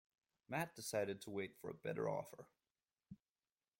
[0.49, 2.47] Matt decided to wait for a better offer.